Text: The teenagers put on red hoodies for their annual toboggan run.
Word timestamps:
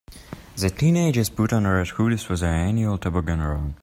The 0.57 0.71
teenagers 0.71 1.29
put 1.29 1.53
on 1.53 1.67
red 1.67 1.85
hoodies 1.89 2.25
for 2.25 2.35
their 2.35 2.51
annual 2.55 2.97
toboggan 2.97 3.39
run. 3.39 3.75